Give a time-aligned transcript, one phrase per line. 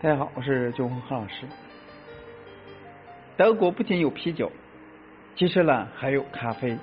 [0.00, 1.44] 大家好，我是九红何老师。
[3.36, 4.52] 德国不仅有啤酒，
[5.34, 6.78] 其实呢还有咖啡。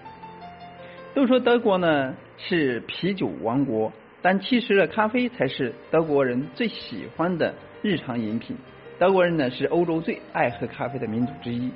[1.13, 8.58] 都说德国呢是啤酒王国，但其实呢咖啡才是德国人最喜欢的日常饮品。
[8.99, 11.72] 德国人呢是欧洲最爱喝咖啡的民族之一，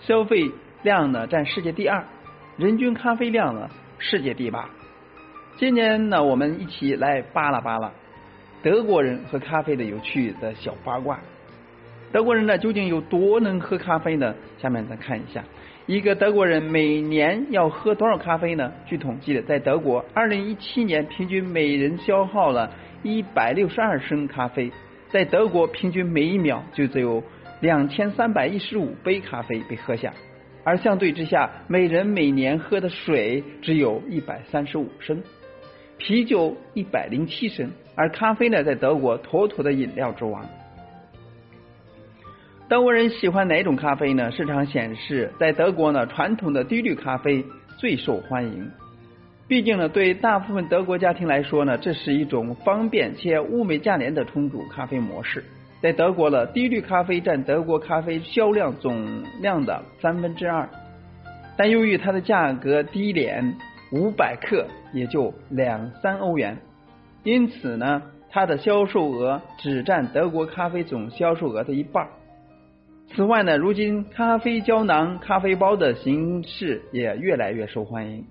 [0.00, 0.50] 消费
[0.82, 2.04] 量呢占世界第二，
[2.58, 4.68] 人均咖啡量呢世界第八。
[5.56, 7.92] 今年呢我们一起来扒拉扒拉。
[8.60, 11.20] 德国人喝咖啡的有趣的小八卦。
[12.10, 14.34] 德国人呢究竟有多能喝咖啡呢？
[14.58, 15.44] 下面咱看一下，
[15.86, 18.72] 一个德国人每年要喝多少咖啡呢？
[18.84, 22.70] 据统计，在德国，二零一七年平均每人消耗了
[23.02, 24.72] 一百六十二升咖啡，
[25.08, 27.22] 在德国平均每一秒就只有
[27.60, 30.12] 两千三百一十五杯咖啡被喝下，
[30.64, 35.22] 而相对之下，每人每年喝的水只有一百三十五升。
[35.96, 40.44] 啤酒一百零七升，而咖啡呢，在德国妥妥的饮料之王。
[42.68, 44.30] 德国人喜欢哪种咖啡呢？
[44.32, 47.44] 市场显示，在德国呢，传统的低滤咖啡
[47.78, 48.70] 最受欢迎。
[49.46, 55.44] 毕竟呢，对大部分德国家庭来说呢，这是一种方便且物美价廉的冲煮咖啡模式。
[55.80, 60.68] 在德国呢，低滤咖啡占德国咖啡销量总量的三分之二，
[61.56, 63.54] 但由于它的价格低廉。
[63.92, 66.58] 五百克也就两三欧元，
[67.22, 72.08] 因此呢，它的销售额只占德国咖啡总销售额的一半。
[73.14, 78.24] 此外呢，如今咖啡胶囊、咖啡包的形式也越来越受欢迎。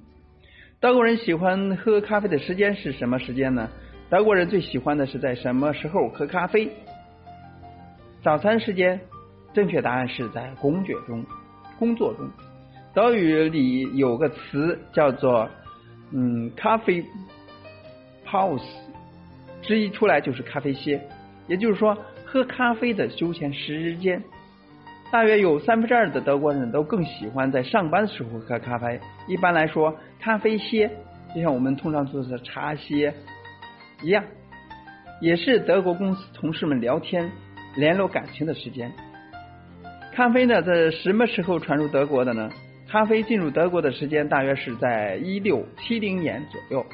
[0.81, 3.69] 德国人喜欢喝咖啡的时间是什么时间呢？
[4.09, 6.69] 德国人最喜欢的是在什么时候喝咖啡？
[8.21, 8.99] 早餐时间，
[9.53, 11.25] 正确答案是在工作中，
[11.79, 12.29] 工作中。
[12.93, 15.49] 德语里有个词叫做
[16.13, 17.03] “嗯，咖啡
[18.25, 18.61] pause”，
[19.61, 21.01] 直译出来就是咖啡歇。
[21.47, 24.23] 也就是说，喝咖啡的休闲时间。
[25.11, 28.99] 大约有三分之二的德国人都更喜欢在上班的时候喝咖啡。
[29.27, 30.89] 一般来说，咖啡歇
[31.35, 33.13] 就像我们通常说的茶歇
[34.01, 34.23] 一样，
[35.19, 37.31] 也是德国公司同事们聊天、
[37.75, 38.91] 联络感情的时间。
[40.13, 42.49] 咖啡呢，在什么时候传入德国的呢？
[42.93, 46.85] 咖啡进入德国的时间大约是在一六七零年左右。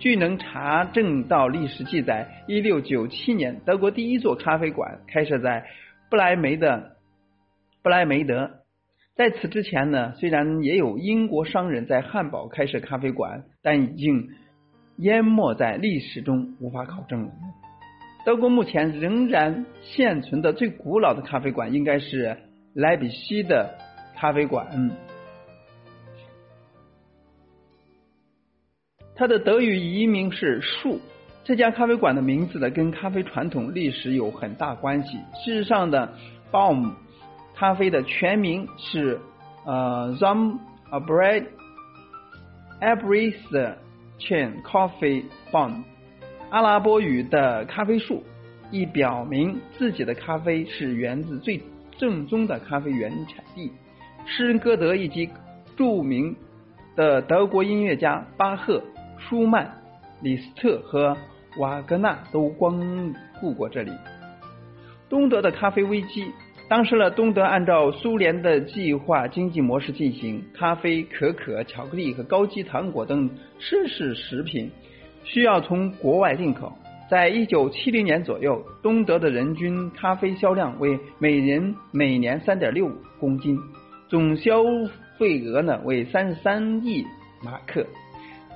[0.00, 5.64] 据能查证到历史记载，一六九七年，德国第一座咖啡馆开设在
[6.10, 6.96] 布莱梅的
[7.84, 8.50] 布莱梅德。
[9.14, 14.30] 在此之前呢，虽然也有英国商人在汉堡开设咖啡馆，但已经
[14.96, 17.30] 淹没在历史中，无法考证了。
[18.26, 22.38] 德国目前仍然现存的最古老的咖啡馆，应该是
[22.74, 23.78] 莱比锡的
[24.16, 24.66] 咖啡馆。
[29.16, 31.00] 它的德语译名是“树”。
[31.44, 35.18] 这家咖啡馆的名字呢，跟咖啡传统历史有很大关系。
[35.44, 36.14] 事实上的
[36.50, 36.92] ，Baum
[37.54, 39.20] 咖啡的全名是
[39.66, 40.58] 呃 Zum
[40.90, 41.44] Abred
[42.80, 43.34] Abris
[44.18, 45.84] Chain Coffee Baum。
[46.50, 48.24] 阿拉伯语的“咖啡树”
[48.72, 51.60] 亦表明自己的咖啡是源自最
[51.98, 53.70] 正宗的咖啡原产地。
[54.24, 55.28] 诗人歌德以及
[55.76, 56.34] 著名
[56.96, 58.82] 的德国音乐家巴赫。
[59.28, 59.70] 舒曼、
[60.20, 61.16] 李斯特和
[61.58, 63.92] 瓦格纳都光顾过这里。
[65.08, 66.26] 东德的咖啡危机，
[66.68, 73.28] 当时呢，东德按照苏联的计划经济模式进行，咖啡、可可、巧克力和高级糖果等
[73.60, 74.70] 奢侈食品
[75.22, 76.72] 需要从国外进口。
[77.08, 82.90] 在一九七零年左右，东德的人均咖啡销量为每人每年三点六
[83.20, 83.58] 公斤，
[84.08, 84.62] 总消
[85.18, 87.04] 费额呢为三十三亿
[87.42, 87.86] 马克。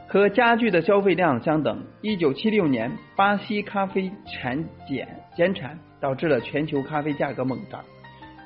[0.09, 1.85] 和家具的消费量相等。
[2.01, 7.85] 一九七六年，巴西咖啡产减减产，导致了全球咖啡价格猛涨。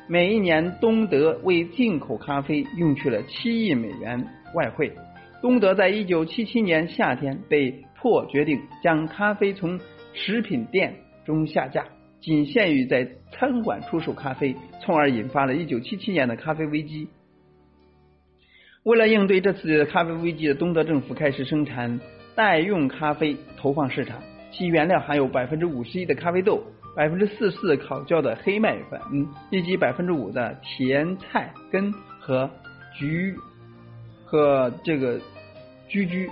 [0.09, 4.93] 每一年，东德为进口咖啡用去了七亿美元外汇。
[5.41, 9.79] 东德在一九七七年夏天被迫决定将咖啡从
[10.13, 10.93] 食品店
[11.25, 11.87] 中下架，
[12.21, 17.09] 仅限于在餐馆出售咖啡，从而引发了一九七七年的咖啡危机。
[18.85, 22.01] 为了应对这次的咖啡危机，东德政府开始生产
[22.35, 24.21] 代用咖啡投放市场，
[24.51, 26.61] 其原料含有百分之五十一的咖啡豆、
[26.97, 29.01] 百分之四四烤焦的黑麦粉，
[29.51, 32.51] 以及百分之五的甜菜根和
[32.99, 33.33] 菊
[34.25, 35.21] 和这个
[35.87, 36.29] 菊菊。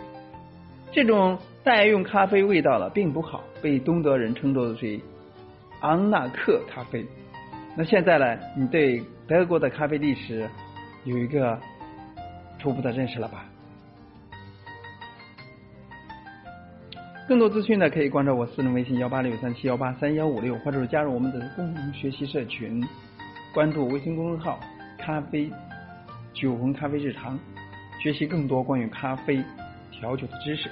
[0.90, 4.98] 这种代用咖啡味道呢并不好，被东德人称作是
[5.82, 7.06] 昂纳克咖啡。
[7.76, 10.50] 那现在呢，你对德国的咖啡历史
[11.04, 11.56] 有一个。
[12.60, 13.44] 初步的认识了吧？
[17.26, 22.84] 更多资讯呢，可以关注我私人微信幺八六三七幺八三幺五六，或者是加入我们的共同学习社群，
[23.54, 24.58] 关注微信公众号
[24.98, 25.48] “咖啡
[26.34, 27.38] 酒红咖啡日常”，
[28.02, 29.42] 学习更多关于咖啡
[29.92, 30.68] 调酒的知识。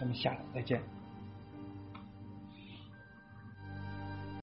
[0.00, 0.95] 咱们下次再见。